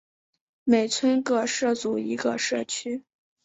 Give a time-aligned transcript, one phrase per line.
[0.63, 3.03] 每村各设组一个社区。